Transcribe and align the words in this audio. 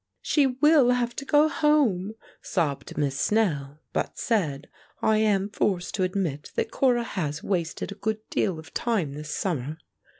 "She 0.23 0.47
will 0.47 0.89
have 0.89 1.15
to 1.17 1.25
go 1.25 1.47
home," 1.47 2.15
sobbed 2.41 2.97
Miss 2.97 3.19
Snell, 3.19 3.79
but 3.93 4.17
said: 4.17 4.67
"I 4.99 5.17
am 5.19 5.51
forced 5.51 5.93
to 5.93 6.01
admit 6.03 6.49
that 6.55 6.71
Cora 6.71 7.03
has 7.03 7.43
wasted 7.43 7.91
a 7.91 7.95
good 8.01 8.27
deal 8.31 8.57
of 8.57 8.73
time 8.73 9.13
this 9.13 9.29
summer. 9.29 9.77